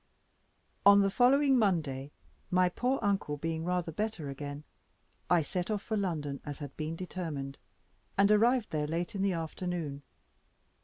On 0.83 1.01
the 1.01 1.11
following 1.11 1.59
Monday, 1.59 2.11
my 2.49 2.69
poor 2.69 2.97
uncle 3.03 3.37
being 3.37 3.63
rather 3.63 3.91
better 3.91 4.29
again, 4.29 4.63
I 5.29 5.43
set 5.43 5.69
off 5.69 5.83
for 5.83 5.95
London, 5.95 6.41
as 6.43 6.57
had 6.57 6.75
been 6.75 6.95
determined, 6.95 7.59
and 8.17 8.31
arrived 8.31 8.71
there 8.71 8.87
late 8.87 9.13
in 9.13 9.21
the 9.21 9.33
afternoon. 9.33 10.01